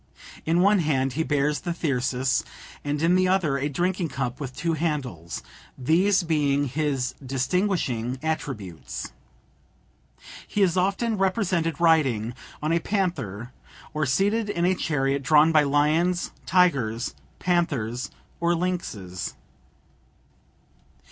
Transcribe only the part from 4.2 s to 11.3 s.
with two handles, these being his distinguishing attributes. He is often